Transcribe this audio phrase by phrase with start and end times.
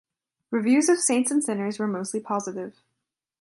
[0.49, 2.81] Reviews of Saints and Sinners were mostly positive.